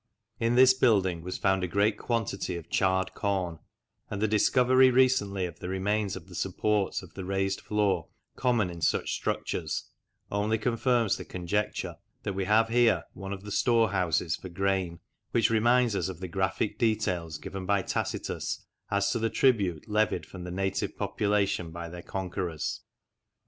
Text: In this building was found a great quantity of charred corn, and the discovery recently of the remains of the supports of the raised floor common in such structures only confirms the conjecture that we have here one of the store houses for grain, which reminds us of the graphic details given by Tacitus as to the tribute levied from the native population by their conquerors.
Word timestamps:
In 0.39 0.55
this 0.55 0.73
building 0.73 1.21
was 1.21 1.37
found 1.37 1.63
a 1.63 1.67
great 1.67 1.95
quantity 1.95 2.55
of 2.55 2.71
charred 2.71 3.13
corn, 3.13 3.59
and 4.09 4.19
the 4.19 4.27
discovery 4.27 4.89
recently 4.89 5.45
of 5.45 5.59
the 5.59 5.69
remains 5.69 6.15
of 6.15 6.27
the 6.27 6.33
supports 6.33 7.03
of 7.03 7.13
the 7.13 7.23
raised 7.23 7.61
floor 7.61 8.07
common 8.35 8.71
in 8.71 8.81
such 8.81 9.11
structures 9.13 9.91
only 10.31 10.57
confirms 10.57 11.17
the 11.17 11.23
conjecture 11.23 11.97
that 12.23 12.33
we 12.33 12.45
have 12.45 12.69
here 12.69 13.03
one 13.13 13.31
of 13.31 13.43
the 13.43 13.51
store 13.51 13.91
houses 13.91 14.35
for 14.35 14.49
grain, 14.49 14.99
which 15.33 15.51
reminds 15.51 15.95
us 15.95 16.09
of 16.09 16.19
the 16.19 16.27
graphic 16.27 16.79
details 16.79 17.37
given 17.37 17.67
by 17.67 17.83
Tacitus 17.83 18.65
as 18.89 19.11
to 19.11 19.19
the 19.19 19.29
tribute 19.29 19.87
levied 19.87 20.25
from 20.25 20.45
the 20.45 20.49
native 20.49 20.97
population 20.97 21.69
by 21.69 21.87
their 21.87 22.01
conquerors. 22.01 22.81